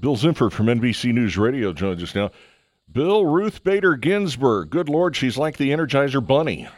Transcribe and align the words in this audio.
Bill 0.00 0.16
Zimpfer 0.16 0.50
from 0.50 0.66
NBC 0.66 1.12
News 1.12 1.36
Radio 1.36 1.72
joins 1.72 2.02
us 2.02 2.14
now. 2.14 2.30
Bill 2.90 3.26
Ruth 3.26 3.64
Bader 3.64 3.96
Ginsburg. 3.96 4.70
Good 4.70 4.88
Lord, 4.88 5.16
she's 5.16 5.36
like 5.36 5.56
the 5.56 5.70
Energizer 5.70 6.24
Bunny. 6.24 6.68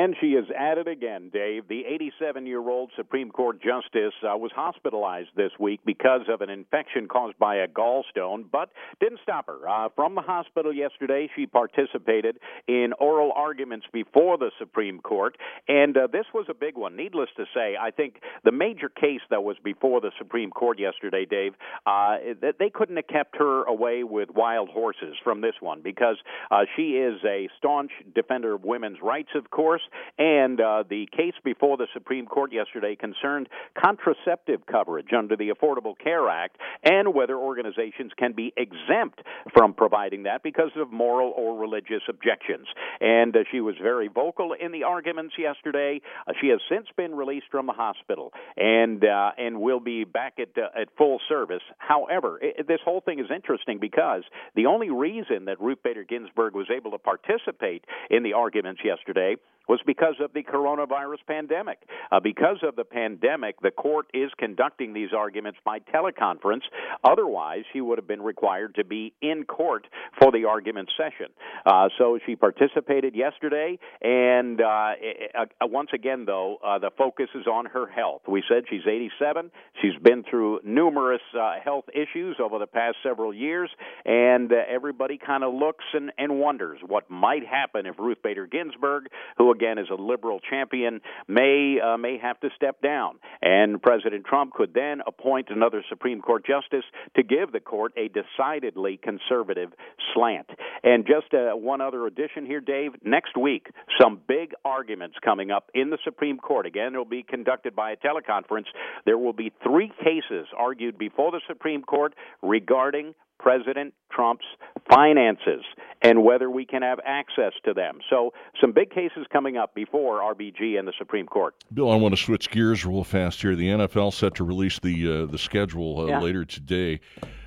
And 0.00 0.16
she 0.18 0.28
is 0.28 0.46
at 0.58 0.78
it 0.78 0.88
again, 0.88 1.28
Dave. 1.30 1.68
The 1.68 1.82
87 1.84 2.46
year 2.46 2.66
old 2.66 2.90
Supreme 2.96 3.30
Court 3.30 3.60
Justice 3.60 4.14
uh, 4.22 4.34
was 4.34 4.50
hospitalized 4.54 5.28
this 5.36 5.50
week 5.60 5.80
because 5.84 6.22
of 6.26 6.40
an 6.40 6.48
infection 6.48 7.06
caused 7.06 7.38
by 7.38 7.56
a 7.56 7.68
gallstone, 7.68 8.44
but 8.50 8.70
didn't 8.98 9.20
stop 9.22 9.46
her. 9.48 9.68
Uh, 9.68 9.90
from 9.94 10.14
the 10.14 10.22
hospital 10.22 10.72
yesterday, 10.72 11.28
she 11.36 11.44
participated 11.44 12.38
in 12.66 12.94
oral 12.98 13.30
arguments 13.36 13.84
before 13.92 14.38
the 14.38 14.50
Supreme 14.58 15.00
Court, 15.00 15.36
and 15.68 15.94
uh, 15.94 16.06
this 16.10 16.24
was 16.32 16.46
a 16.48 16.54
big 16.54 16.78
one. 16.78 16.96
Needless 16.96 17.28
to 17.36 17.44
say, 17.54 17.76
I 17.78 17.90
think 17.90 18.22
the 18.42 18.52
major 18.52 18.88
case 18.88 19.20
that 19.28 19.44
was 19.44 19.56
before 19.62 20.00
the 20.00 20.12
Supreme 20.16 20.50
Court 20.50 20.78
yesterday, 20.78 21.26
Dave, 21.28 21.52
uh, 21.84 22.16
they 22.58 22.70
couldn't 22.70 22.96
have 22.96 23.08
kept 23.08 23.36
her 23.36 23.64
away 23.64 24.02
with 24.02 24.30
wild 24.30 24.70
horses 24.70 25.16
from 25.22 25.42
this 25.42 25.56
one 25.60 25.82
because 25.82 26.16
uh, 26.50 26.60
she 26.74 26.92
is 26.92 27.20
a 27.22 27.50
staunch 27.58 27.90
defender 28.14 28.54
of 28.54 28.64
women's 28.64 29.02
rights, 29.02 29.28
of 29.34 29.50
course. 29.50 29.82
And 30.18 30.60
uh, 30.60 30.84
the 30.88 31.06
case 31.16 31.34
before 31.44 31.76
the 31.76 31.86
Supreme 31.92 32.26
Court 32.26 32.52
yesterday 32.52 32.96
concerned 32.96 33.48
contraceptive 33.80 34.66
coverage 34.66 35.12
under 35.16 35.36
the 35.36 35.50
Affordable 35.50 35.98
Care 35.98 36.28
Act 36.28 36.56
and 36.84 37.14
whether 37.14 37.36
organizations 37.36 38.12
can 38.16 38.32
be 38.32 38.52
exempt 38.56 39.20
from 39.54 39.74
providing 39.74 40.24
that 40.24 40.42
because 40.42 40.70
of 40.76 40.92
moral 40.92 41.32
or 41.36 41.58
religious 41.58 42.02
objections. 42.08 42.66
And 43.00 43.34
uh, 43.34 43.40
she 43.50 43.60
was 43.60 43.74
very 43.82 44.08
vocal 44.08 44.52
in 44.52 44.72
the 44.72 44.84
arguments 44.84 45.34
yesterday. 45.38 46.00
Uh, 46.26 46.32
she 46.40 46.48
has 46.48 46.60
since 46.70 46.86
been 46.96 47.14
released 47.14 47.46
from 47.50 47.66
the 47.66 47.72
hospital 47.72 48.32
and 48.56 49.04
uh, 49.04 49.30
and 49.38 49.60
will 49.60 49.80
be 49.80 50.04
back 50.04 50.38
at 50.38 50.56
uh, 50.56 50.80
at 50.80 50.88
full 50.96 51.20
service. 51.28 51.62
However, 51.78 52.38
it, 52.42 52.66
this 52.68 52.80
whole 52.84 53.00
thing 53.00 53.18
is 53.18 53.26
interesting 53.34 53.78
because 53.80 54.22
the 54.54 54.66
only 54.66 54.90
reason 54.90 55.46
that 55.46 55.60
Ruth 55.60 55.78
Bader 55.82 56.04
Ginsburg 56.04 56.54
was 56.54 56.66
able 56.74 56.90
to 56.92 56.98
participate 56.98 57.84
in 58.10 58.22
the 58.22 58.34
arguments 58.34 58.80
yesterday 58.84 59.36
was 59.70 59.80
because 59.86 60.16
of 60.20 60.32
the 60.32 60.42
coronavirus 60.42 61.24
pandemic. 61.28 61.78
Uh, 62.10 62.18
because 62.18 62.58
of 62.64 62.74
the 62.74 62.84
pandemic, 62.84 63.60
the 63.60 63.70
court 63.70 64.06
is 64.12 64.30
conducting 64.36 64.92
these 64.92 65.10
arguments 65.16 65.60
by 65.64 65.78
teleconference. 65.78 66.62
Otherwise, 67.04 67.62
she 67.72 67.80
would 67.80 67.96
have 67.96 68.08
been 68.08 68.20
required 68.20 68.74
to 68.74 68.84
be 68.84 69.12
in 69.22 69.44
court 69.44 69.86
for 70.20 70.32
the 70.32 70.44
argument 70.44 70.90
session. 70.96 71.32
Uh, 71.64 71.88
so 71.98 72.18
she 72.26 72.36
participated 72.36 73.14
yesterday, 73.14 73.78
and 74.00 74.60
uh, 74.60 74.92
uh, 75.38 75.44
once 75.62 75.90
again, 75.92 76.24
though, 76.26 76.58
uh, 76.64 76.78
the 76.78 76.90
focus 76.96 77.28
is 77.34 77.46
on 77.46 77.66
her 77.66 77.86
health. 77.86 78.22
We 78.28 78.42
said 78.48 78.64
she's 78.68 78.86
87. 78.86 79.50
She's 79.82 79.96
been 80.02 80.24
through 80.28 80.60
numerous 80.64 81.20
uh, 81.38 81.54
health 81.62 81.84
issues 81.94 82.36
over 82.42 82.58
the 82.58 82.66
past 82.66 82.96
several 83.02 83.34
years, 83.34 83.70
and 84.04 84.52
everybody 84.52 85.18
kind 85.18 85.44
of 85.44 85.54
looks 85.54 85.84
and, 85.92 86.12
and 86.18 86.38
wonders 86.38 86.80
what 86.86 87.10
might 87.10 87.46
happen 87.46 87.86
if 87.86 87.98
Ruth 87.98 88.18
Bader 88.22 88.46
Ginsburg, 88.46 89.06
who 89.38 89.50
again 89.52 89.78
is 89.78 89.88
a 89.90 90.00
liberal 90.00 90.40
champion, 90.40 91.00
may 91.28 91.78
uh, 91.80 91.96
may 91.96 92.18
have 92.18 92.40
to 92.40 92.48
step 92.56 92.80
down, 92.80 93.18
and 93.42 93.80
President 93.80 94.24
Trump 94.24 94.52
could 94.52 94.74
then 94.74 95.00
appoint 95.06 95.48
another 95.50 95.84
Supreme 95.88 96.20
Court 96.20 96.44
justice 96.46 96.84
to 97.16 97.22
give 97.22 97.52
the 97.52 97.60
court 97.60 97.92
a 97.96 98.08
decidedly 98.08 98.98
conservative 99.02 99.70
slant. 100.14 100.48
And 100.82 101.06
just 101.06 101.34
uh, 101.34 101.56
one 101.56 101.80
other 101.80 102.06
addition 102.06 102.46
here, 102.46 102.60
Dave. 102.60 102.92
Next 103.02 103.36
week, 103.36 103.68
some 104.00 104.20
big 104.26 104.52
arguments 104.64 105.16
coming 105.22 105.50
up 105.50 105.70
in 105.74 105.90
the 105.90 105.98
Supreme 106.04 106.38
Court. 106.38 106.66
Again, 106.66 106.94
it 106.94 106.98
will 106.98 107.04
be 107.04 107.22
conducted 107.22 107.76
by 107.76 107.92
a 107.92 107.96
teleconference. 107.96 108.66
There 109.04 109.18
will 109.18 109.32
be 109.32 109.52
three 109.62 109.92
cases 110.02 110.46
argued 110.56 110.98
before 110.98 111.30
the 111.30 111.40
Supreme 111.46 111.82
Court 111.82 112.14
regarding 112.42 113.14
President 113.40 113.94
Trump's 114.12 114.44
finances 114.90 115.64
and 116.02 116.22
whether 116.22 116.50
we 116.50 116.66
can 116.66 116.82
have 116.82 116.98
access 117.04 117.52
to 117.64 117.72
them. 117.72 117.98
So, 118.08 118.32
some 118.60 118.72
big 118.72 118.90
cases 118.90 119.26
coming 119.32 119.56
up 119.56 119.74
before 119.74 120.20
RBG 120.20 120.78
and 120.78 120.86
the 120.86 120.92
Supreme 120.98 121.26
Court. 121.26 121.54
Bill, 121.72 121.90
I 121.90 121.96
want 121.96 122.14
to 122.14 122.22
switch 122.22 122.50
gears 122.50 122.84
real 122.84 123.04
fast 123.04 123.40
here. 123.40 123.56
The 123.56 123.68
NFL 123.68 124.12
set 124.12 124.34
to 124.36 124.44
release 124.44 124.78
the 124.78 125.22
uh, 125.22 125.26
the 125.26 125.38
schedule 125.38 126.00
uh, 126.00 126.06
yeah. 126.06 126.20
later 126.20 126.44
today. 126.44 127.00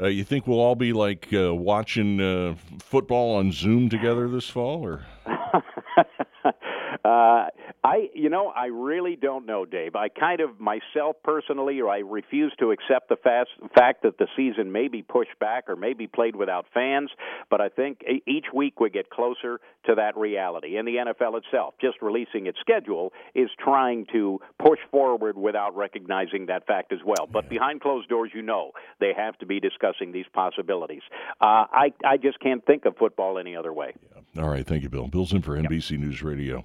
Uh, 0.00 0.06
you 0.06 0.24
think 0.24 0.46
we'll 0.46 0.60
all 0.60 0.74
be 0.74 0.92
like 0.92 1.28
uh, 1.32 1.54
watching 1.54 2.20
uh, 2.20 2.54
football 2.80 3.36
on 3.36 3.52
Zoom 3.52 3.88
together 3.88 4.28
this 4.28 4.48
fall, 4.48 4.84
or? 4.84 5.04
I, 7.84 8.08
you 8.14 8.30
know, 8.30 8.48
I 8.48 8.66
really 8.66 9.14
don't 9.14 9.44
know, 9.44 9.66
Dave. 9.66 9.94
I 9.94 10.08
kind 10.08 10.40
of 10.40 10.58
myself 10.58 11.16
personally, 11.22 11.80
or 11.80 11.90
I 11.90 11.98
refuse 11.98 12.50
to 12.58 12.70
accept 12.70 13.10
the 13.10 13.16
fast, 13.16 13.50
fact 13.74 14.04
that 14.04 14.16
the 14.16 14.26
season 14.34 14.72
may 14.72 14.88
be 14.88 15.02
pushed 15.02 15.38
back 15.38 15.64
or 15.68 15.76
may 15.76 15.92
be 15.92 16.06
played 16.06 16.34
without 16.34 16.64
fans. 16.72 17.10
But 17.50 17.60
I 17.60 17.68
think 17.68 18.02
each 18.26 18.46
week 18.54 18.80
we 18.80 18.88
get 18.88 19.10
closer 19.10 19.60
to 19.84 19.94
that 19.96 20.16
reality. 20.16 20.78
And 20.78 20.88
the 20.88 20.96
NFL 20.96 21.36
itself, 21.36 21.74
just 21.78 22.00
releasing 22.00 22.46
its 22.46 22.58
schedule, 22.58 23.12
is 23.34 23.50
trying 23.62 24.06
to 24.12 24.40
push 24.58 24.78
forward 24.90 25.36
without 25.36 25.76
recognizing 25.76 26.46
that 26.46 26.66
fact 26.66 26.90
as 26.90 27.00
well. 27.04 27.28
But 27.30 27.50
behind 27.50 27.82
closed 27.82 28.08
doors, 28.08 28.30
you 28.34 28.40
know, 28.40 28.70
they 28.98 29.12
have 29.14 29.36
to 29.40 29.46
be 29.46 29.60
discussing 29.60 30.10
these 30.10 30.26
possibilities. 30.32 31.02
Uh, 31.38 31.66
I, 31.70 31.92
I 32.02 32.16
just 32.16 32.40
can't 32.40 32.64
think 32.64 32.86
of 32.86 32.96
football 32.96 33.38
any 33.38 33.54
other 33.54 33.74
way. 33.74 33.92
Yeah. 34.34 34.42
All 34.42 34.48
right, 34.48 34.66
thank 34.66 34.82
you, 34.82 34.88
Bill. 34.88 35.06
Bill's 35.06 35.34
in 35.34 35.42
for 35.42 35.58
NBC 35.58 35.92
yep. 35.92 36.00
News 36.00 36.22
Radio. 36.22 36.64